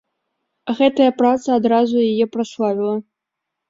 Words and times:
Гэтая 0.79 1.11
праца 1.21 1.47
адразу 1.59 2.07
яе 2.09 2.25
праславіла. 2.35 2.95